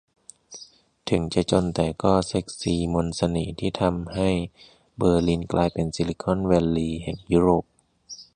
[1.09, 4.29] 'ถึงจะจนแต่ก็เซ็กซี' มนต์เสน่ห์ที่กำลังทำให้
[4.97, 7.63] เบอร์ลินกลายเป็น 'ซิลิคอนแวลลีย์' แห่งยุโรป